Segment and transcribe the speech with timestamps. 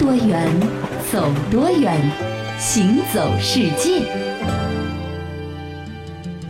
[0.00, 0.48] 多远，
[1.12, 1.94] 走多远，
[2.58, 4.29] 行走世界。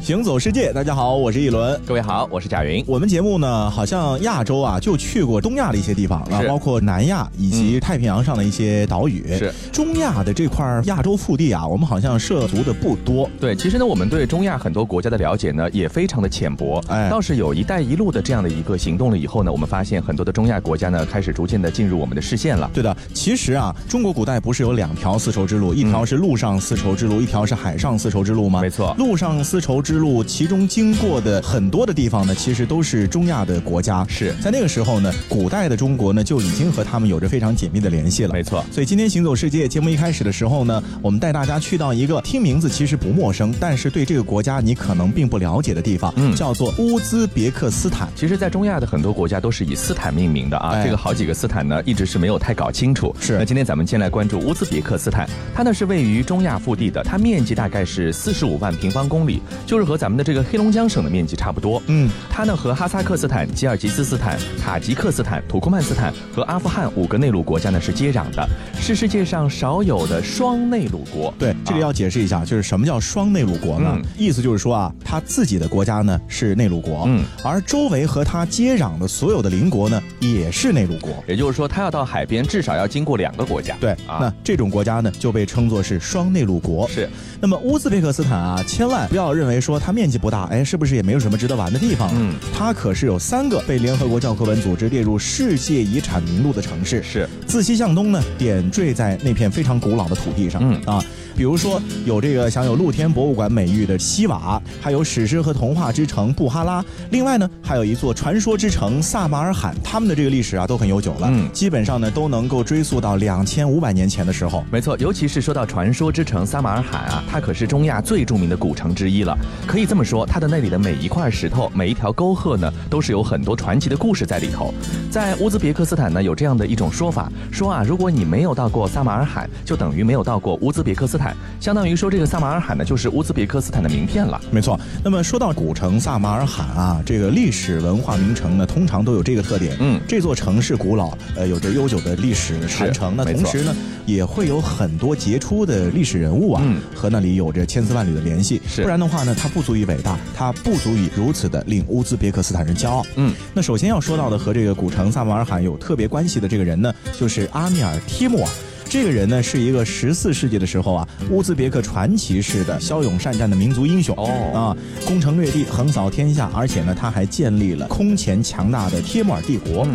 [0.01, 1.79] 行走世界，大家好，我是一轮。
[1.87, 2.83] 各位好，我是贾云。
[2.89, 9.37] 我们节目呢，好像亚洲啊，就去过东亚的一些地方了，包括南亚以及太平洋上的一些岛屿。
[9.37, 13.29] 是中亚的这块亚洲腹地啊，我们好像涉足的不多。
[13.39, 16.83] 对，其实呢，我们对中亚很多国家的了解呢，也非常的浅薄。
[16.89, 22.71] 哎，倒是有一带一路的这样的一个行动了以后呢，我们发现很多的中亚国家呢，开始逐渐的进入我们的视线了。
[22.73, 28.63] 对的，其实啊，中国古代不是有两条丝绸之路，一条是陆上丝绸之路，一条是海上丝绸之路吗？
[28.63, 30.61] 没错，陆上丝绸之路其中。
[30.71, 34.07] 经过的很多的地方呢，其实都是中亚的国家。
[34.09, 38.33] 是在那个时候呢，古代的中国呢就已经和他们有着非常紧密的联系了。
[38.33, 38.65] 没错。
[38.71, 48.09] 所以今天行走世界节目一开始的时候呢，我们带大家去到一个听名字其实不陌生，但是对这个国家你可能并不了解的地方，嗯，叫做乌兹别克斯坦。
[48.15, 50.85] 其实，在中亚的很多国家都是以斯坦命名的啊。
[50.85, 53.15] 这个好几个斯坦呢，一直是没有太搞清楚。
[53.19, 53.39] 是。
[53.39, 61.51] 那今天咱们先来关注乌兹别克斯坦，它呢是位于中亚腹地的，它面积大概是四十五万平方公里，就是和咱们的这个黑龙江省的面积差。
[61.51, 68.49] 差不多，嗯，它呢和哈萨克斯坦、吉尔吉斯斯坦、塔吉克斯坦、土库曼斯坦和阿富汗五个内陆国家呢是接壤的，
[68.81, 71.35] 是世界上少有的双内陆国。
[71.41, 73.99] 对，这里要解释一下，就是什么叫双内陆国呢？
[74.17, 81.11] 意思就是说啊，它自己的国家呢是内陆国，嗯，而周围和它接壤的所有的邻国呢也是内陆国。
[81.27, 83.77] 也就是说，它要到海边，至少要经过两个国家。
[83.81, 86.87] 对，那这种国家呢就被称作是双内陆国。
[86.87, 87.11] 是。
[87.41, 91.37] 那么乌兹别克斯坦啊，千万不要认为说它面积不大，哎，是不是也没有什么？
[91.37, 101.03] 值得玩的地方，嗯，它可是有三个被联合国教科文组织列入世界遗产名录的城市，是自西向东呢，点缀在那片非常古老的土地上，嗯啊。
[101.41, 114.63] 比如说有这个享有露天博物馆美誉的西瓦，还有史诗和童话之城布哈拉，另外呢还有一座传说之城萨马尔罕，他们的这个历史啊都很悠久了，嗯，基本上呢都能够追溯到两千五百年前的时候。
[114.71, 119.35] 没错，尤其是说到传说之城萨马尔罕啊，它可是中亚最著名的古城之一了。
[119.67, 124.75] 可以这么说，它的那里的每一块石头、每一条沟壑呢，都是有很多传奇的故事在里头。
[125.11, 131.30] 在乌兹别克斯坦呢，有这样的一种说法，说啊，如果你没有到过萨马尔罕，就等于没有到过乌兹别克斯坦。
[131.61, 134.41] 相当于说，这个萨马尔罕呢，就是乌兹别克斯坦的名片了。
[134.51, 134.79] 没错。
[135.05, 139.77] 那么说到古城萨马尔罕啊，这个历史文化名城呢，通常都有这个特点。
[139.81, 143.15] 嗯，这座城市古老，呃，有着悠久的历史传承。
[143.17, 143.75] 那同时呢，
[144.07, 146.63] 也会有很多杰出的历史人物啊，
[146.95, 148.61] 和那里有着千丝万缕的联系。
[148.67, 148.83] 是。
[148.83, 153.05] 不然的话呢，它不足以伟大，它不足以如此的令乌兹别克斯坦人骄傲。
[153.17, 153.35] 嗯。
[153.53, 158.49] 那首先要说到的和这个古城萨马尔罕有特别关系的这个人呢，就是阿米尔·帖木儿。
[158.91, 164.13] 这个人呢，是一个十四世纪的时候啊，乌兹别克传奇式的骁勇善战的民族英雄。
[164.17, 164.51] 哦。
[164.53, 169.87] 啊，攻城略地，横扫天下，而且呢，他还建立了空前强大的帖木儿帝国。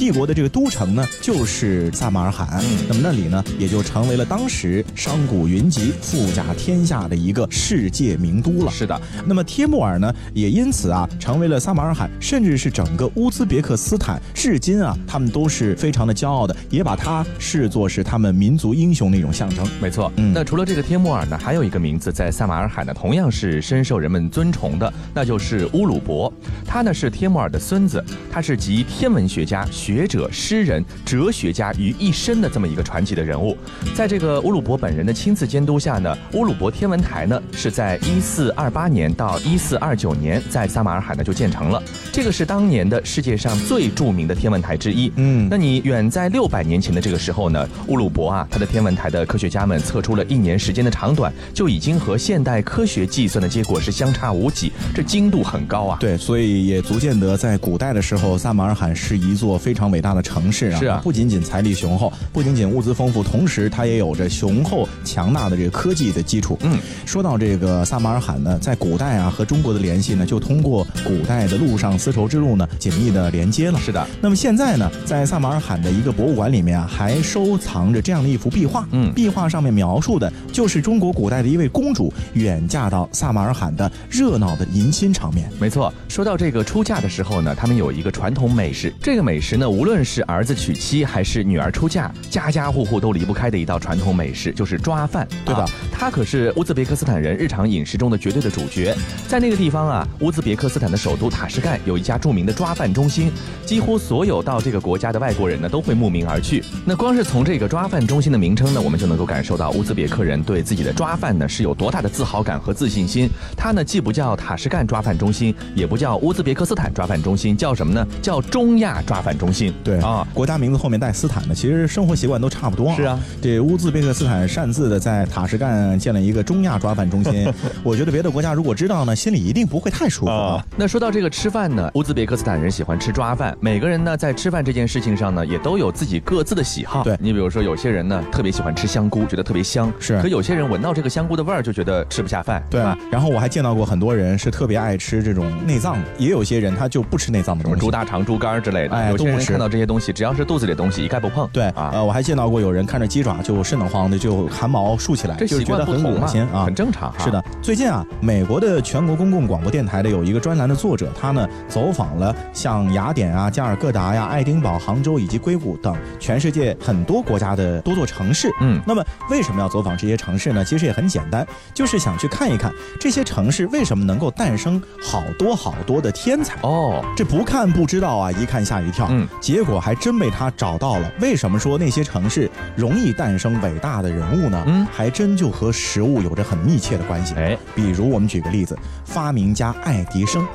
[0.00, 2.64] 帝国的这个都城呢，就是萨马尔罕。
[2.88, 8.72] 那么那里呢，也就成为了当时商贾云集、富甲天下的一个世界名都了。
[8.72, 8.98] 是的。
[9.26, 19.68] 那么帖木儿呢，也因此啊，成为了萨马尔罕，甚至是整个乌兹别克斯坦，至今啊，他们都是非常的骄傲的，也把他视作是他们民族英雄的一种象征。
[19.82, 20.10] 没错。
[20.16, 20.32] 嗯。
[20.32, 26.32] 那除了这个帖木儿呢，还有一个名字在萨马尔罕呢，同样是深受人们尊崇的，那就是乌鲁伯。
[26.66, 29.68] 他呢是帖木儿的孙子，他是集天文学家。
[29.70, 33.56] 学者、诗人、哲学家于一身的这么一个传奇的人物，
[33.94, 41.82] 在这个乌鲁伯本人的亲自监督下呢，乌鲁伯天文台呢是在一四二八年到一四二九年在撒马尔罕呢就建成了。
[42.12, 45.12] 这个是当年的世界上最著名的天文台之一。
[45.16, 55.98] 嗯，那你远在六百年前的这个时候呢，乌鲁伯啊，他的天文台的科学家们测出了一年时间的长短，就已经和现代科学计算的结果是相差无几，这精度很高啊。
[55.98, 59.79] 对，所以也足见得在古代的时候，撒马尔罕是一座非常。
[59.80, 60.78] 非常伟大的城市啊！
[60.78, 66.58] 是啊，不仅仅财力雄厚，不仅仅物资丰富，同时它也有着雄厚强大的这个科技的基础。
[66.60, 73.80] 嗯，说到这个萨马尔罕呢，在古代啊和中国的联系呢，就通过古代的陆上丝绸之路呢紧密的连接了。
[73.80, 74.06] 是的。
[74.20, 78.86] 那么现在呢，在萨马尔罕的一个博物馆里面啊，还收藏着这样的一幅壁画。
[78.92, 85.50] 嗯，壁画上面描述的就是中国古代的一位公主远嫁到萨马尔罕的热闹的迎亲场面。
[85.58, 89.69] 没错，说到这个出嫁的时候呢，他们有一个传统美食，这个美食呢。
[89.70, 95.64] 无论是儿子娶妻还是女儿出嫁，家家户户都离不开的一道传统美食，就是抓饭，对吧？
[95.92, 98.94] 它可是乌兹别克斯坦人日常饮食中的绝对的主角。
[99.28, 103.30] 在那个地方啊，乌兹别克斯坦的首都塔什干有一家著名的抓饭中心，
[103.66, 106.64] 几乎所有到这个国家的外国人呢都会慕名而去。
[106.86, 113.28] 那光是从这个抓饭中心的名称呢，我们就能够感受到乌兹别克人对自己的抓饭呢是有多大的自豪感和自信心。
[113.54, 118.06] 它呢既不叫塔什干抓饭中心，也不叫乌兹别克斯坦抓饭中心，叫什么呢？
[118.22, 119.49] 叫中亚抓饭中。
[119.50, 119.74] 中心。
[119.82, 122.94] 对啊，国家名字后面带斯坦的，其实生活习惯都差不多。
[122.94, 127.52] 是啊，这乌兹别克斯坦擅自的在塔什干建了一个中亚抓饭中心，
[127.82, 130.64] 我觉得别的国家如果知道呢，心里一定不会太舒服啊。
[130.76, 137.02] 那说到这个吃饭呢，乌兹别克斯坦人喜欢吃抓饭，每个人呢在吃饭这件事情上呢，也都有自己各自的喜好。
[137.02, 140.20] 对你比如说，有些人呢特别喜欢吃香菇，觉得特别香，是。
[140.22, 142.96] 可有些人闻到这个香菇的味儿就觉得吃不下饭，对吧？
[143.10, 148.94] 然后我还见到过很多人是特别爱吃这种内脏的，也有些人他就不吃内脏的东西，猪大肠、猪肝之类的。
[148.94, 151.48] 哎，有些人看到这些东西，只要是肚子里的东西，一概不碰。
[151.52, 157.12] 对啊，呃，我还见到过有人看着鸡爪就瘆得慌的，就汗毛竖起来，这就觉得很恶心啊，很正常。
[157.18, 168.50] 是的，最近啊，美国的全国公共广播电台的有一个专栏的作者，他呢走访了像雅典啊、加尔各答呀、爱丁堡、杭州以及硅谷等全世界很多国家的多座城市。
[168.60, 170.64] 嗯，那么为什么要走访这些城市呢？
[170.64, 176.58] 其实也很简单，就是想去看一看这些城市为什么能够诞生好多好多的天才。
[176.62, 179.06] 哦，这不看不知道啊，一看吓一跳。
[179.10, 181.12] 嗯，结果还真被他找到了。
[181.20, 184.64] 为什么说那些城市容易诞生伟大的人物呢？
[184.66, 187.34] 嗯，还真就和食物有着很密切的关系。
[187.34, 190.46] 哎，比如我们举个例子，发明家爱迪生。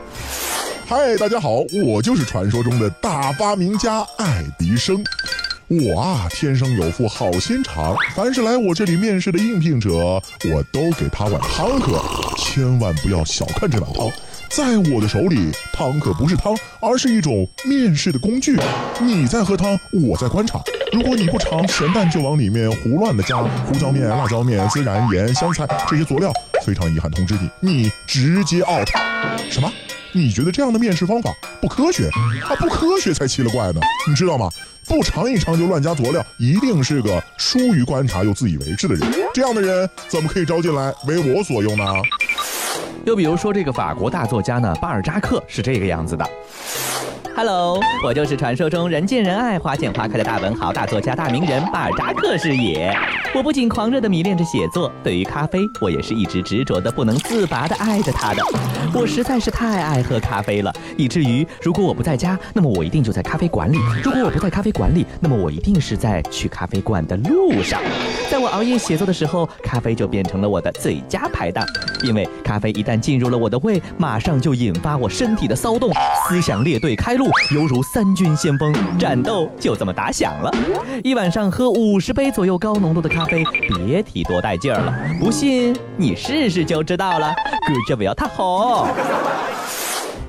[0.88, 5.04] 嗨，大家好，我就是传说中的大发明家爱迪生。
[5.68, 9.92] 我啊，天生有副好心肠，凡是来我这里面试的应聘者，
[10.54, 12.00] 我都给他碗汤喝。
[12.38, 14.08] 千万不要小看这碗汤，
[14.56, 18.58] 在我的手里，汤可不是汤，而是一种面试的工具。
[19.02, 20.62] 你在喝汤，我在观察。
[20.94, 26.32] 如果你不尝咸淡，就往里面胡乱的加胡椒面、辣椒面、孜然、盐、香菜这些佐料，
[26.64, 28.88] 非常遗憾通知你，你直接 out。
[29.52, 29.70] 什么？
[30.14, 32.08] 你觉得这样的面试方法不科学？
[32.48, 33.82] 啊，不科学才奇了怪呢！
[34.08, 34.50] 你知道吗？
[34.88, 39.12] 不尝一尝就乱加佐料，一定是个疏于观察又自以为是的人。
[39.34, 41.84] 这样的人怎么可以招进来为我所用呢？
[43.06, 46.28] 又比如说，这个法国大作家呢，巴尔扎克是这个样子的。
[47.36, 52.92] Hello，我就是传说中人见人爱、花见花开的大文豪、大作家、大名人巴尔扎克是也。
[53.36, 58.42] 我不仅狂热的迷恋着写作，对于咖啡，我也是一直执着的不能自拔的爱着它的。
[58.94, 67.82] 我实在是太爱喝咖啡了，以至于如果我不在家，那么我一定就在咖啡馆里；如果我不在咖啡馆里，那么我一定是在去咖啡馆的路上。
[68.32, 71.66] 在我熬夜写作的时候，咖啡就变成了我的最佳拍档，
[72.04, 75.92] 因为咖啡一旦进入了我的胃，马上就引发我身体的骚动，
[76.30, 77.26] 思想列队开路。
[77.54, 80.50] 犹如三军先锋，战斗就这么打响了。
[81.04, 83.44] 一晚上喝五十杯左右高浓度的咖啡，
[83.86, 84.94] 别提多带劲儿了。
[85.20, 87.34] 不信你试试就知道了。
[87.68, 88.88] 哥这不要太红。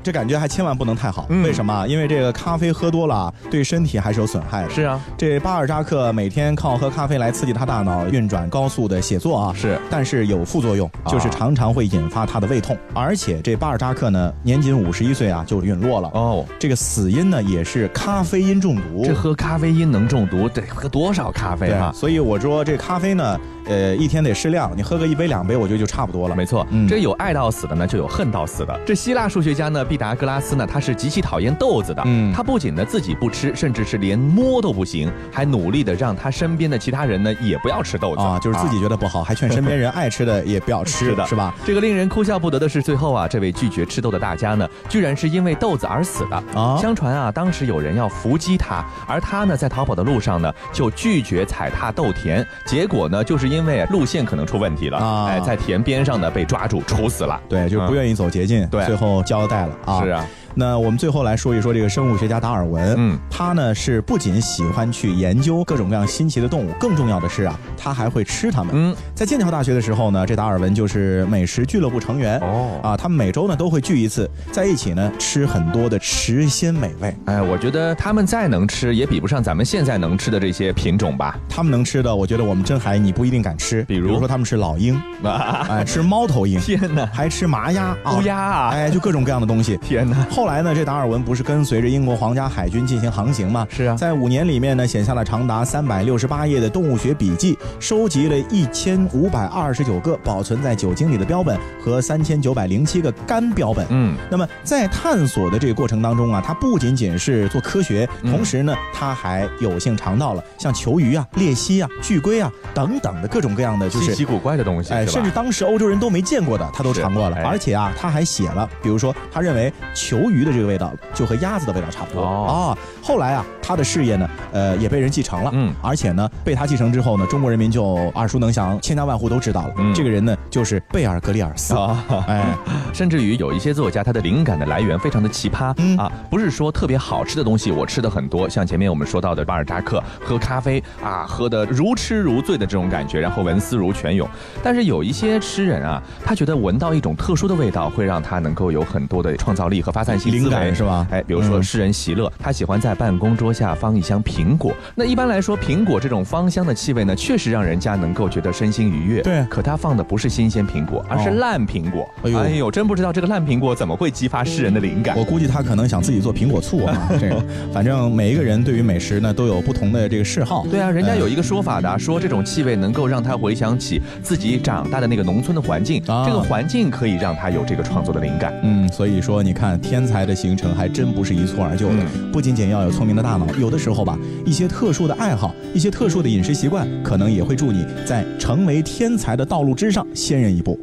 [0.07, 1.85] 这感觉还千万不能太好，为什么？
[1.89, 4.71] 因为这个咖啡喝多了，对身体还是有损害的。
[4.71, 12.79] 是啊，这巴尔扎克每天靠喝咖啡来刺激他大脑运转高速的写作啊，是，但是有副作用，就是常常会引发他的胃痛。
[12.95, 16.09] 而且这巴尔扎克呢，年仅五十一岁啊就陨落了。
[16.15, 19.05] 哦，这个死因呢也是咖啡因中毒。
[19.05, 21.91] 这喝咖啡因能中毒，得喝多少咖啡啊？
[21.93, 23.37] 所以我说这咖啡呢，
[23.69, 26.37] 呃，一天得适量，你喝个一杯两杯，我觉得就差不多了。
[26.37, 28.79] 没错，这有爱到死的呢，就有恨到死的。
[28.87, 32.03] 这希腊数学家呢，毕达哥拉斯呢，他是极其讨厌豆子的。
[32.07, 41.55] 嗯，他不仅呢自己不吃，甚至是连摸都不行，还努力的让他身边的其他人呢也不要吃豆子啊，就是自己觉得不好， 还劝身边人爱吃的也不要吃 的，是吧？
[41.65, 46.79] 这个令人哭笑不得的是，最后啊，这位拒绝吃豆的大家呢，居然是因为豆子而死的啊！
[46.81, 57.41] 相传啊，当时有人要伏击他，而他呢在逃跑的路上呢就拒绝踩踏豆田，结果呢就是因为路线可能出问题了啊，哎，在田边上呢被抓住处死了。
[57.49, 60.03] 对，就不愿意走捷径，对，最后交代了啊。
[60.03, 60.27] 是啊。
[60.59, 68.73] 那我们最后来说一说这个生物学家达尔文，嗯，他呢是不仅喜欢去研究各种各样新奇的动物，更重要的是啊，他还会吃它们。
[68.75, 77.15] 嗯，在剑桥大学的时候呢，这达尔文就是美食俱乐部成员哦，啊，他们每周呢都会聚一次，在一起呢吃很多的食鲜美味。
[77.27, 81.39] 哎，我觉得他们再能吃，也比不上咱们现在能吃的这些品种吧。
[81.51, 83.83] 他们能吃的，我觉得我们真还你不一定敢吃。
[83.83, 84.99] 比如说他们吃老鹰，
[85.69, 89.77] 哎，吃猫头鹰，天哪，还吃麻鸭、乌鸦啊，哎，就各种各样的东西。
[89.83, 90.17] 天哪！
[90.31, 91.27] 后来呢，这达尔文。
[91.27, 93.67] 不是跟随着英国皇家海军进行航行吗？
[93.69, 103.85] 是啊，在五年里面呢，写下了长达三百六十八页的动物学笔记，收集了一千五百二十九个保存在酒精里的标本和三千九百零七个干标本。
[103.91, 117.37] 嗯，那么在探索的这个过程当中啊，他不仅仅是做科学，同时呢，他还有幸尝到了像球鱼啊、鬣蜥啊、巨龟啊等等的各种各样的就是稀奇古怪的东西，哎，甚至当时欧洲人都没见过的，他都尝过了。
[117.45, 120.36] 而且啊，他还写了，比如说他认为球鱼。
[120.37, 122.79] 鱼的这个味道就和鸭子的味道差不多啊。
[123.03, 129.75] 后来啊，他的事业呢，呃，也被人继承了，嗯，而且呢，被他继承之后呢，中国人民就耳熟能详，千家万户都知道了。
[129.95, 132.45] 这个人呢，就是贝尔格里尔斯啊，哎，
[132.93, 144.29] 甚至于有一些作家，他的灵感的来源非常的奇葩啊，不是说特别好吃的东西，我吃的很多，像前面我们说到的巴尔扎克喝咖啡啊，喝的如痴如醉的这种感觉，然后文思如泉涌。
[144.63, 151.07] 但是有一些诗人啊，他觉得闻到一种特殊的味道，会让他能够有很多的创造力和发散性灵感，是吧？
[151.11, 154.73] 哎，比如说诗人席勒，他喜欢在办公桌下放一箱苹果。
[154.95, 159.23] 那一般来说，苹果这种芳香的气味呢，确实让人家能够觉得身心愉悦。
[159.23, 162.09] 对，可他放的不是新鲜苹果，而是烂苹果。
[162.25, 165.17] 哎呦，真不知道这个烂苹果怎么会激发诗人的灵感。
[165.17, 167.09] 我估计他可能想自己做苹果醋啊。
[167.21, 167.43] 这个，
[167.73, 170.67] 反正每一个人对于美食呢，都有不同的这个嗜好。
[170.71, 178.55] 对啊，人家有一个说法的，说这种气味能够让他回想起自己长大的那个农村的环境，这个环境可以让他有这个创作的灵感。
[178.63, 190.79] 嗯，所以说你看，天才的形成还真不是一蹴而就的，不仅仅要有聪明的大脑，有的时候吧，一些特殊的爱好，一些特殊的饮食习惯，可能也会助你在成为天才的道路之上先人一步。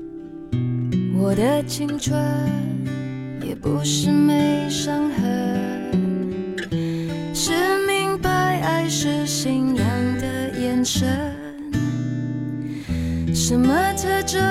[1.18, 2.22] 我的青春
[3.42, 6.56] 也不是没伤痕，
[7.34, 7.52] 是
[7.88, 9.86] 明白爱是信仰
[10.20, 11.08] 的眼神。
[13.34, 14.42] 什么特征，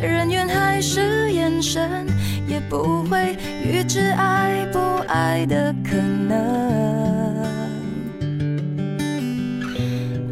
[0.00, 1.31] 人缘还是眼
[1.62, 2.04] 神，
[2.48, 6.82] 也不会预知爱不爱的可能。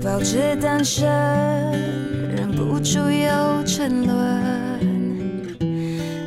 [0.02, 1.08] 保持单身，
[2.34, 5.56] 忍不住又沉沦，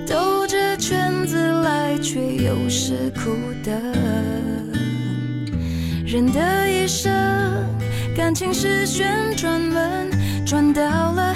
[0.07, 3.31] 兜着圈子来，却又是苦
[3.63, 3.73] 等。
[6.05, 7.11] 人的一生，
[8.15, 10.09] 感情是旋转门，
[10.45, 11.35] 转到了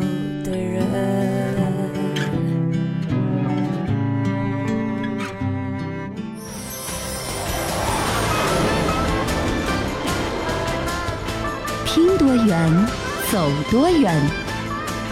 [12.61, 12.87] 远，
[13.31, 14.15] 走多远，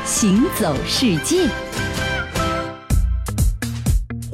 [0.05, 1.49] 行走世界。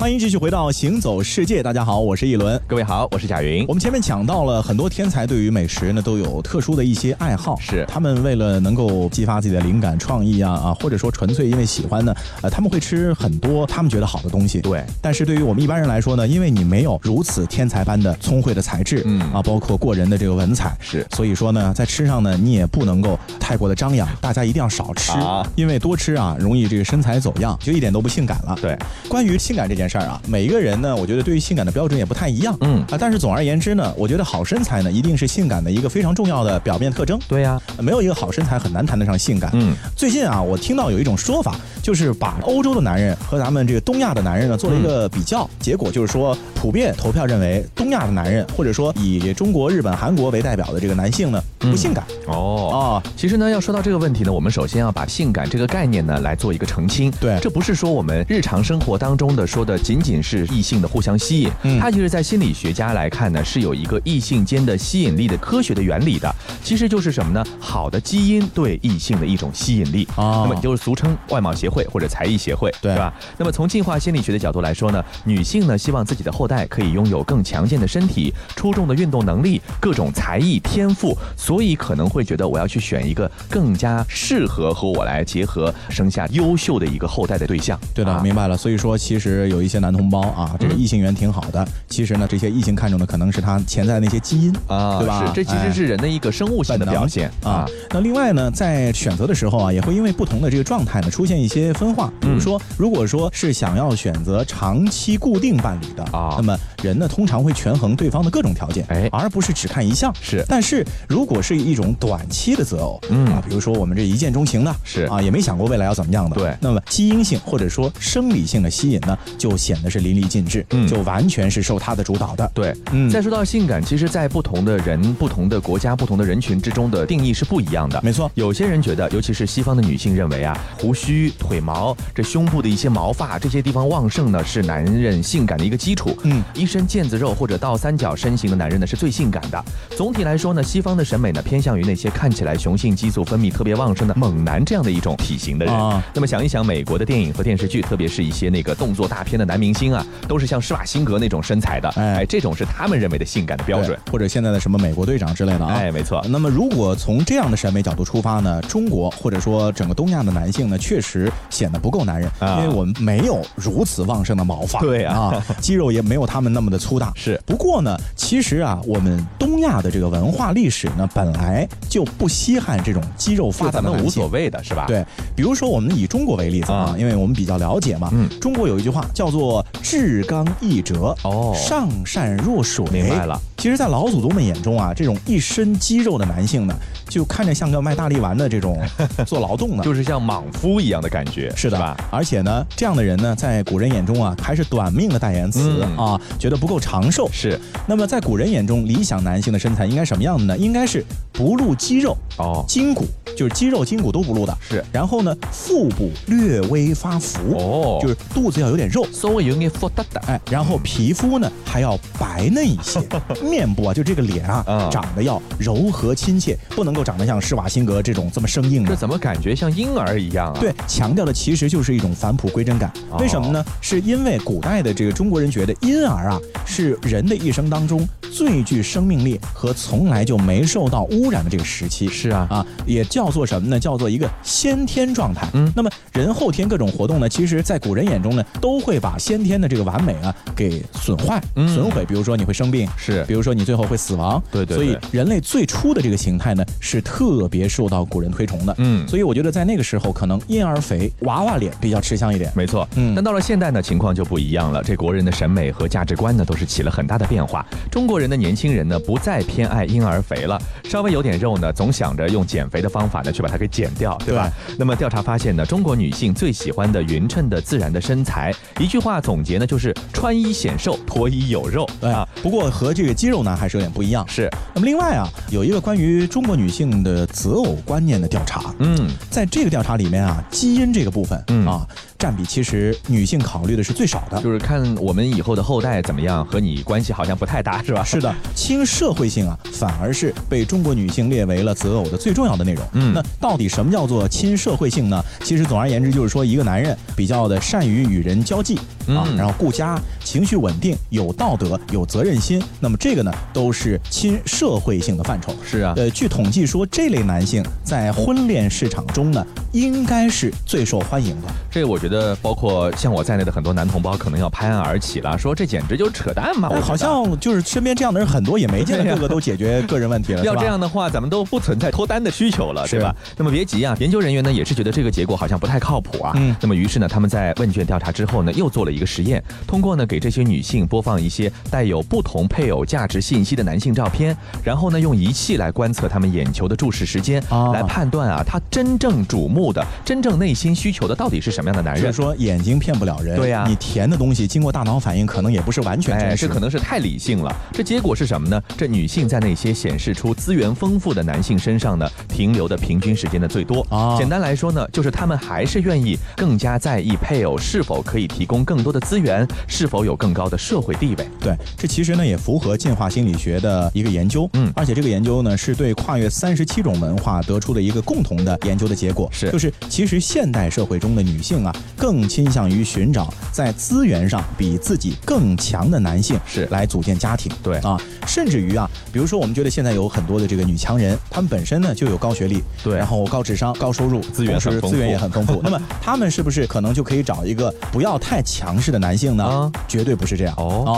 [0.05, 3.65] 欢迎继续回到《行走世界》，大家好，我是一轮，各位好，我是贾云。
[3.67, 7.83] 我们前面讲到了很多天才对于美食呢都有特殊的一些爱好，是。
[7.87, 14.61] 他们为了能够激发自己的灵感、创意啊啊，或者说纯粹因为喜欢呢，呃，他们会吃很多他们觉得好的东西。
[14.61, 19.19] 对，但是对于我们一般人来说呢，因为你没有如此天才般的聪慧的才智，嗯。
[19.33, 25.13] 啊，包括过人的这个文采，是，所以说呢，在吃上呢，你也不能够太过的张扬，大家一定要少吃，
[25.55, 28.55] 因为多吃啊，容易这个身材走样，就一点都不性感了。
[28.61, 28.77] 对，
[29.09, 30.75] 关于性感这件事儿啊，每一个人。
[30.81, 37.17] 呢我觉得对于性感的标准也不太一样，嗯啊，但是总而言之呢，我觉得好身材呢一定是性感的一个非常重要的表面特征。
[37.27, 39.49] 对呀，没有一个好身材很难谈得上性感。
[39.53, 52.03] 嗯，最近啊，我听到有一种说法，就是把欧洲的男人和咱们这个东亚的男人呢做了一个比较，结果就是说，普遍投票认为东亚的男人，或者说以中国、日本、韩国为代表的这个男性呢不性感。
[52.27, 57.09] 哦啊，其实呢，要说到这个问题呢，我们首先要把性感这个概念呢来做一个澄清。
[57.19, 66.33] 对，这不是说我们日常生活当中的说的仅仅是异性的互相吸引，它其实，在心理学家来看呢，是有一个异性间的吸引力的科学的原理的。
[66.63, 67.45] 其实就是什么呢？
[67.59, 70.41] 好的基因对异性的一种吸引力啊。
[70.41, 73.13] 那么就是俗称外貌协会或者才艺协会，对吧？
[73.37, 87.79] 那么从进化心理学的角度来说呢，女性呢希望自己的后代可以拥有更强健的身体、出众的运动能力、各种才艺天赋，所以可能会觉得我要去选一个更加适合和我来结合、生下优秀的一个后代的对象。
[87.93, 88.57] 对的，明白了。
[88.57, 91.67] 所以说，其实有一些男同胞啊，这个异性缘挺好的。
[91.87, 95.25] 其实呢，这些异性看中的可能是他潜在的那些基因啊，对吧？
[95.25, 97.65] 是，这其实是人的一个生物性的表现啊。
[97.91, 102.11] 那另外呢，在选择的时候啊，也会因为不同的这个状态呢，出现一些分化。
[102.19, 110.13] 比如说，如果说是想要选择长期固定伴侣的啊，那么人呢通常会权衡对方的各种条件，哎，而不是只看一项。
[110.21, 116.55] 是，但是如果是一种短期的择偶，嗯啊，比如说我们这一见钟情的，是啊，也没想过未来要怎么样的，对。
[116.59, 122.51] 那么基因性或者说生理性的吸引呢，就就显得是淋漓尽致，嗯就完全是受他的主导的。
[122.53, 128.01] 对，嗯再说到性感，其实，在不同的人、不同的国家、不同的人群之中的定义是不一样的。
[128.03, 136.17] 没错有些人觉得，尤其是西方的女性认为啊，胡须、腿毛、这胸部的一些毛发这些地方旺盛呢，是男人性感的一个基础。
[136.23, 139.63] 嗯，一身腱子肉或者倒三角身形的男人呢，是最性感的。
[139.95, 145.73] 总体来说呢，西方的审美呢，偏向于那些看起来雄性激素分泌特别旺盛的猛男这样的一种体型的人。
[145.73, 153.97] 啊那么想一想，美国的电影和电视剧，特别是一些那个动作大片的男明星啊，都是像施瓦辛格那种身材的，哎哎，这种是他们认为的性感的标准。
[154.11, 155.73] 或者现在的什么美国队长之类的啊。
[155.73, 167.11] 哎，没错，那么，如果从这样的审美角度出发呢，中国或者说整个东亚的男性呢，确实显得不够男人，啊因为我们没有如此旺盛的毛发，对啊啊，肌肉也没有他们那么的粗大。
[167.15, 179.34] 是不过呢，其实啊，我们东亚的这个文化历史呢，本来就不稀罕这种肌肉发达的男性所谓的是吧？，对，比如说我们以中国为例子啊，啊因为我们比较了解嘛，嗯中国有一句话叫做
[179.81, 182.85] “至刚易折”，哦上善若水。
[182.91, 183.39] 明白了。
[183.57, 186.75] 其实，在老祖宗们眼中啊，这种一身肌肉的男性呢，
[187.15, 188.77] 就看着像个卖大力丸的这种
[189.25, 189.83] 做劳动的。
[189.85, 191.95] 就是像莽夫一样的感觉，是的吧？
[192.11, 197.29] 而且呢，这样的人呢，在古人眼中啊，还是短命的代言词、嗯啊，觉得不够长寿。
[197.31, 197.57] 是
[197.87, 200.57] 那么，在古人眼中，理想男性的身材应该什么样的呢？
[200.57, 203.05] 应该是不露肌肉，哦，筋骨，
[203.37, 204.57] 就是肌肉、筋骨都不露的。
[204.67, 209.07] 是然后呢，腹部略微发福，哦就是肚子要有点肉。
[209.13, 212.99] 稍微有点腹大的，哎，然后皮肤呢还要白嫩一些，
[213.41, 218.89] 面部啊，就这个脸啊，嗯长得要柔和亲切，不能够长得像施瓦辛格这种这么生硬的。
[218.89, 220.59] 这怎么感觉像婴儿一样啊？
[220.59, 222.91] 对，强调的其实就是一种返璞归真感。
[223.11, 223.63] 哦为什么呢？
[223.79, 232.07] 是因为古代的这个中国人觉得婴儿啊是人的一生当中最具生命力和从来就没受到污染的这个时期。
[232.09, 233.79] 是啊，啊，也叫做什么呢？
[233.79, 235.47] 叫做一个先天状态。
[235.53, 242.05] 嗯那么人后天各种活动呢，其实在古人眼中呢，都会把先天的这个完美啊给损坏、嗯损毁。
[242.05, 244.41] 比如说你会生病，是比如说你最后会死亡。
[244.51, 248.75] 对对所以人类最初的这个形态呢，是特别受到古人推崇的。
[248.77, 252.51] 嗯所以我觉得在那个时候，可能婴儿肥、娃娃脸比较吃香一点。
[252.55, 254.83] 没错，嗯但到了现代呢，情况就不一样了。
[254.83, 257.65] 这国人的审美和价值观呢，都是起了很大的变化。
[257.91, 264.51] 中国人的年轻人呢，不再偏爱婴儿肥了，稍微有点肉呢，总想着用减肥的方法呢，去把它给减掉，对吧？
[264.77, 271.87] 那么调查发现呢，中国女性最喜欢的匀称的自然的身材，一句话总结呢，就是穿衣显瘦，脱衣有肉。
[271.99, 274.25] 对啊，不过和这个肌肉男还是有点不一样。
[274.27, 281.65] 是，那么另外啊，有一个关于中国女性的择偶观念的调查，嗯，在这个调查里面啊，基因这个部分、嗯。
[281.65, 281.87] 啊，
[282.17, 284.41] 占比其实女性考虑的是最少的。
[284.41, 288.03] 就是看我们以后的后代怎么样，和你关系好像不太大，是吧？
[288.03, 292.85] 是的，亲社会性啊，反而是被中国女性列为了择偶的最重要的内容。
[292.93, 295.23] 嗯那到底什么叫做亲社会性呢？
[295.41, 298.75] 其实总而言之，就是说一个男人比较的善于与人交际
[299.07, 302.61] 啊，嗯然后顾家，情绪稳定，有道德，有责任心。
[302.79, 305.53] 那么这个呢，都是亲社会性的范畴。
[305.63, 311.47] 是啊，呃，据统计说，这类男性在婚恋市场中呢，应该是最受欢迎的。
[311.71, 316.69] 这个我觉得包括像我在内的很多男同胞可能要拍案而起了，说这简直就是扯淡嘛！
[316.81, 323.15] 好像就是身边这样的人很多，也没见得个个 都解决个人问题了，要这样的话，咱们都不存在脱单的需求了，对吧？
[323.37, 326.33] 那么别急啊，研究人员呢也是觉得这个结果好像不太靠谱啊。
[326.35, 342.15] 嗯那么于是呢，他们在问卷调查之后呢，又做了一个实验，通过呢给这些女性播放一些带有不同配偶价值信息的男性照片，然后呢用仪器来观测他们眼球的注视时间，啊来判断啊他真正瞩目的、真正内心需求的到底是什么样的男人就是。
[342.15, 346.47] 说眼睛骗不了人，对呀你填的东西经过大脑反应，可能也不是完全哎，真实。
[346.47, 347.53] 这可能是太理性了。
[347.73, 348.61] 这结果是什么呢？
[348.77, 353.85] 这女性在那些显示出资源丰富的男性身上呢，停留的平均时间的最多。
[353.89, 361.27] 啊简单来说呢，就是他们还是愿意更加在意配偶是否可以提供更多的资源，是否有更高的社会地位。
[361.41, 376.65] 对，这其实呢也符合进化心理学的一个研究，嗯而且这个研究呢是对跨越三十七种文化得出的一个共同的研究的结果，是就是其实现代社会中的女性啊，更倾向于寻找在资源上比自己更强的男性，是。
[376.71, 377.77] 来组建家庭，对。
[377.79, 382.97] 啊，甚至于啊，比如说我们觉得现在有很多的这个女强人，她们本身呢就有高学历，对。
[382.97, 384.81] 然后高智商、高收入，资源很丰富。
[384.81, 389.43] 同时资源也很丰富，那么她们是不是可能就可以找一个不要太强势的男性呢？
[389.43, 389.71] 啊。
[389.87, 390.53] 绝对不是这样。
[390.57, 390.83] 哦。
[390.85, 390.95] 啊，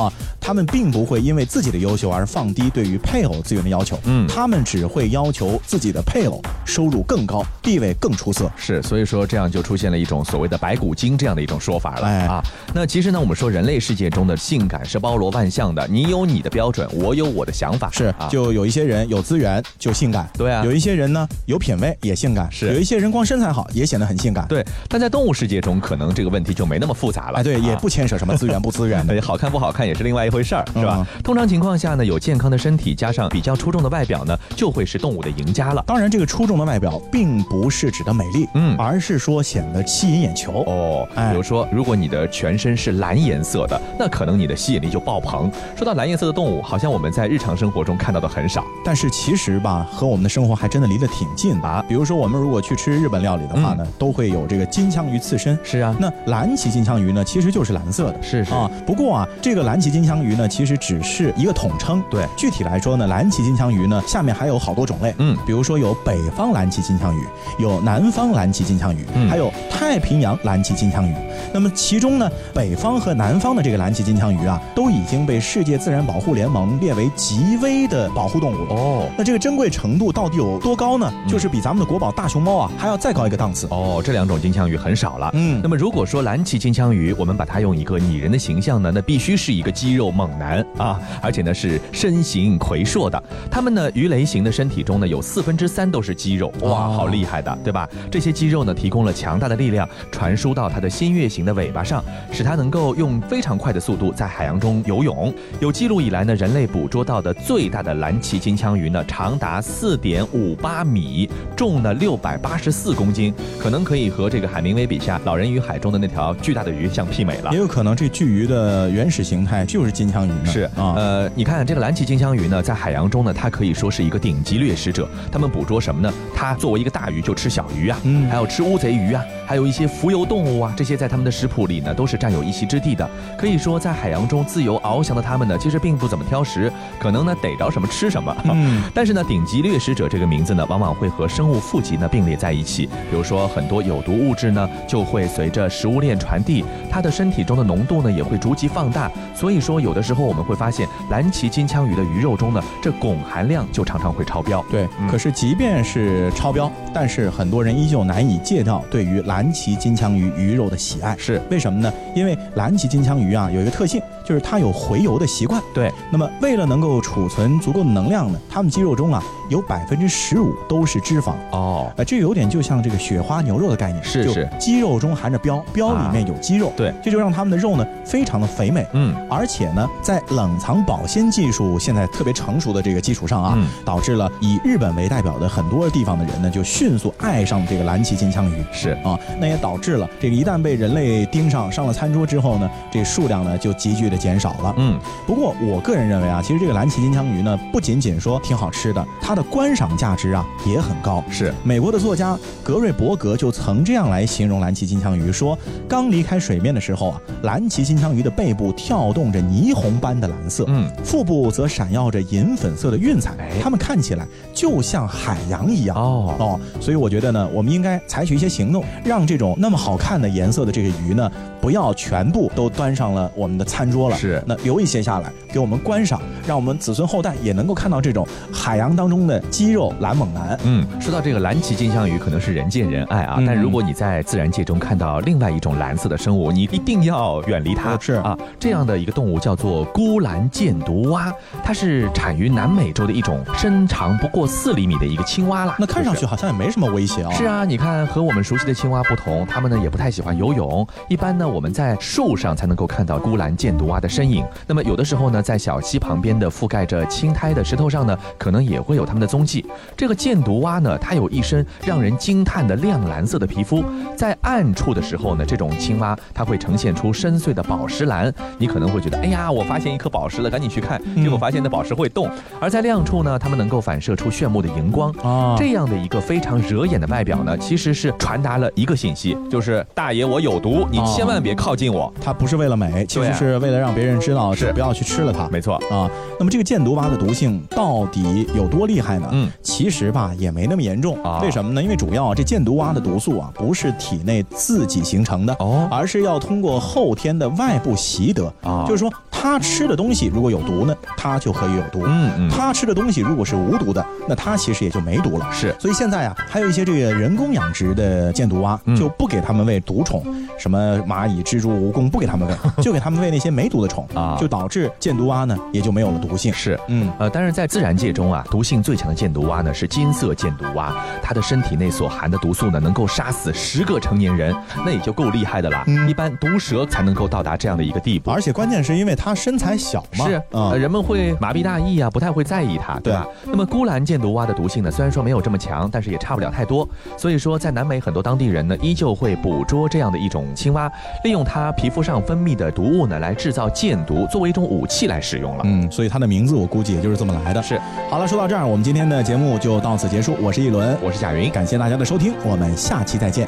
[0.47, 8.49] 他们并不会因为自己的优秀而放低对于配偶资源的要求，嗯，他们只会要求自己的配偶收入更高，地位更出色。
[8.55, 12.41] 是，所以说这样就出现了一种所谓的白骨精这样的一种说法了啊。
[12.73, 24.65] 那其实呢，我们说人类世界中的性感是包罗万象的，你有你的标准，我有我的想法，是，就有一些人有资源就性感，对啊，有一些人呢有品味也性感，是，有一些人光身材好也显得很性感，对。
[24.87, 31.05] 但在动物世界中，可能这个问题就没那么复杂了，哎，对，也不牵扯什么资源不资源的， 好看不好看也是另外一回事儿，是吧？
[31.23, 35.83] 通常情况下呢，有健康的身体加上比较出众的外表呢，就会是动物的赢家了。
[35.85, 41.07] 当然，这个出众的外表并不是指的美丽，嗯，而是说显得吸引眼球哦。
[41.31, 45.51] 比如说，如果你的全身是蓝颜色的，那可能你的吸引力就爆棚。
[45.75, 51.83] 说到蓝颜色的动物，好像我们在日常生活中看到的很少，但是其实吧，和我们的生活还真的离得挺近吧。
[51.87, 55.57] 比如说，我们如果去吃日本料理的话呢，都会有这个金枪鱼刺身。
[55.63, 58.21] 是啊，那蓝鳍金枪鱼呢，其实就是蓝色的。
[58.21, 62.03] 是是啊，不过啊，这个蓝鳍金枪鱼呢，其实只是一个统称。
[62.09, 65.13] 对，具体来说呢，蓝鳍金枪鱼呢，下面还有好多种类。
[65.17, 67.23] 嗯，比如说有北方蓝鳍金枪鱼，
[67.59, 71.13] 有南方蓝鳍金枪鱼，还有太平洋蓝鳍金枪鱼。
[71.53, 78.75] 那么其中呢，北方和南方的这个蓝鳍金枪鱼啊，都已经被世界自然保护联盟列为极危的保护动物了。
[78.75, 81.11] 哦，那这个珍贵程度到底有多高呢？
[81.27, 83.67] 就是比咱们的国宝大熊猫啊还要再高一个档次。
[83.69, 85.31] 哦，这两种金枪鱼很少了。
[85.33, 93.21] 嗯，那么如果说蓝鳍金枪鱼，我们把它用一个拟人的形象呢，那必须是一个肌肉猛男啊，而且呢是身形魁硕的。
[93.49, 97.87] 他们呢鱼雷型的身体中呢有四分之三都是肌肉，哇，好厉害的，对吧？
[98.11, 105.33] 这些肌肉呢提供了强大的力量，传输到它的新月形的尾巴上，使它能够用非常快的速度在海洋中游泳。
[105.59, 117.51] 有记录以来呢，人类捕捉到的最大的蓝鳍金枪鱼呢，长达四点五八米，重呢六百八十四公斤，可能可以和这个海明威笔下《老人与海》中的那条巨大的鱼相媲美了。
[117.51, 120.45] 也有可能这巨鱼的原始形态就是金枪鱼呢。
[120.45, 125.09] 是啊，呃，你看这个蓝鳍金枪鱼呢，在海洋中呢，它可以说是一个顶级掠食者。
[125.31, 126.13] 他们捕捉什么呢？
[126.35, 133.09] 它作为一个大鱼就吃小鱼啊，嗯，还有吃乌贼鱼啊，还有一些浮游动物啊，这些在他们的食谱里呢都是占有一席之地的。
[133.37, 138.35] 可以说，在海洋中自由翱翔的他们呢，其实并不怎么挑食，可能呢逮着什么吃什么。
[138.45, 142.85] 嗯，但是呢，顶级掠食者这个名字呢，往往会和生物富集呢并列在一起。
[143.09, 149.09] 比如说，很多有毒物质呢，就会随着食物链传递，它的身体中的浓度呢也会逐级放大。
[149.33, 154.63] 所以说，有的时候我们会发现，蓝鳍金枪鱼的鱼肉中呢，这汞含量就常常会超标。
[154.69, 161.15] 对，可是即便是超标，但是很多人依旧难以戒掉对于蓝鳍金枪鱼鱼肉的喜爱。
[161.17, 161.91] 是为什么呢？
[162.15, 165.61] 因为蓝鳍金枪鱼啊有一个特性，就是它有回游的习惯。
[165.73, 171.33] 对，那么为了能够储存足够的能量呢，它们肌肉中啊有百分之十五都是脂肪。
[171.51, 176.73] 哦，呃，这有点就像这个雪花牛肉的概念，是是，肌肉中含着膘，膘里面有肌肉。
[176.75, 178.85] 对，这就让它们的肉呢非常的肥美。
[178.91, 188.65] 嗯，而且呢，在冷藏保鲜技术现在特别成熟的这个基础上啊，导致了以日本为代表的很多地方的人呢就迅速爱上这个蓝鳍金枪鱼。
[188.73, 194.73] 是啊，那也导致了这个一旦被人类盯上上了餐桌之后呢，这数量呢就急剧的减少了。
[194.77, 201.23] 嗯，不过我个人认为啊，其实这个蓝鳍金枪鱼呢不仅仅说挺好吃的，它的观赏价值啊也很高。
[201.29, 215.95] 是美国的作家格瑞伯格就曾这样来形容蓝鳍金枪鱼，说刚离开水面的时候啊，蓝鳍金枪鱼的背部跳动着霓虹般的蓝色，嗯，腹部则闪耀着银粉色的晕彩，它们看起来就像海洋一样。
[215.97, 224.15] 哦哦，所以我觉得呢，我们应该采取一些行动，让这种那么好看的颜色的这个鱼呢，不要全部都端上了我们的餐桌了。
[224.15, 230.57] 是，那留一些下来给我们观赏，让我们子孙后代也能够看到这种海洋当中的肌肉蓝猛男。
[230.63, 237.97] 嗯，说到这个蓝鳍金枪鱼，可能是人见人爱啊，但如果你在自然界中看到另外一种蓝色的生物，你一定要远离它。
[237.99, 245.75] 是啊，这样的一个动物叫做孤蓝箭毒蛙，它是产于南美洲的一种身长不过四厘米的一个青蛙啦。
[245.79, 247.31] 那看上去好像也没什么威胁啊。
[247.31, 254.45] 是啊，你看和我们熟悉的青蛙不同，它们呢也不太喜欢游泳，一般呢我们在树上才能够看到孤兰箭毒蛙的身影。
[254.65, 259.65] 那么有的时候呢，在小溪旁边的覆盖着青苔的石头上呢，可能也会有它们的踪迹。
[259.95, 263.83] 这个箭毒蛙呢，它有一身让人惊叹的亮蓝色的皮肤，
[264.15, 268.33] 在暗处的时候呢，这种青蛙它会呈现出深邃的宝石蓝。
[268.57, 272.29] 你可能会觉得，哎呀，我发现一颗宝石了，赶紧去看，结果发现那宝石会动。
[272.59, 275.11] 而在亮处呢，它们能够反射出炫目的荧光。
[275.23, 282.13] 啊，这样的一个非常惹眼的外表呢，其实是传达了一个信息，就是大爷我有毒，你千万别靠近我。
[282.21, 285.47] 它不是为了美，其实是为了了让别人知道，是不要去吃了它。
[285.49, 286.09] 没错啊。
[286.39, 289.29] 那么这个箭毒蛙的毒性到底有多厉害呢？
[289.31, 291.17] 嗯，其实吧也没那么严重。
[291.41, 291.81] 为什么呢？
[291.81, 298.85] 因为主要这箭毒蛙的毒素啊不是体内自己形成的哦，而是要通过后天的外部习得啊。
[298.87, 302.01] 就是说，它吃的东西如果有毒呢，它就可以有毒。
[302.05, 302.49] 嗯嗯。
[302.49, 305.47] 他吃的东西如果是无毒的，那它其实也就没毒了。
[305.51, 305.73] 是。
[305.79, 310.23] 所以现在啊，还有一些这个人工养殖的箭毒蛙，就不给他们喂毒虫，
[310.57, 316.51] 什么蚂蚁、蜘蛛、蜈蚣不给他们喂， 就给他们喂那些没毒的虫啊，就导致箭毒蛙呢也就没有了毒性。
[316.51, 316.77] 是。
[316.87, 325.85] 嗯呃，但是在自然界中啊，毒性最强的箭毒蛙呢是金色箭毒蛙，它的身体内所含的毒素呢能够杀死十个成年人，那也就够厉害的啦。
[326.07, 328.31] 一般毒蛇才能够到达这样的一个地步。
[328.31, 333.27] 而且关键是因为它身材小嘛，是啊，人们会麻痹大意啊，不太会在意它，对吧？
[333.45, 336.87] 那么孤兰箭毒蛙的毒性呢，虽然说没有这么强，但是也差不了太多。
[337.17, 340.91] 所以说，在南美很多当地人呢，依旧会捕捉这样的一种青蛙，
[341.23, 345.63] 利用它皮肤上分泌的毒物呢，来制造箭毒，作为一种武器来使用了。
[345.65, 347.61] 嗯，所以它的名字我估计也就是这么来的。
[347.61, 347.79] 是。
[348.09, 350.35] 好了，说到这儿，我们今天的节目就到此结束。
[350.41, 353.47] 我是一轮，我是贾云，感谢大家的收听，我们下期再见。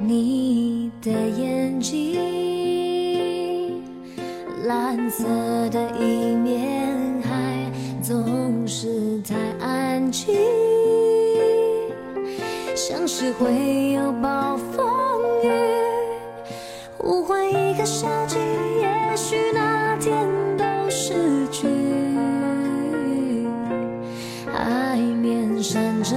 [0.00, 2.20] 你的眼睛，
[4.64, 5.24] 蓝色
[5.70, 7.70] 的一面，还
[8.02, 10.34] 总是太安静，
[12.74, 14.88] 像是会有暴风
[15.42, 15.50] 雨，
[16.96, 18.38] 呼唤一个夏季，
[18.80, 21.68] 也许那天都失去，
[24.50, 26.16] 海面闪着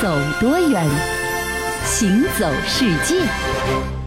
[0.00, 0.86] 走多远，
[1.84, 3.97] 行走世界。